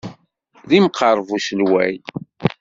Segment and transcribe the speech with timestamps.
[0.69, 1.93] D imqerreb uselway.